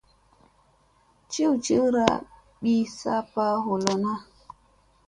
Ciciwra 1.31 2.05
bis 2.61 2.87
saɓpa 2.99 3.45
huu 3.63 3.77
lona. 3.83 4.13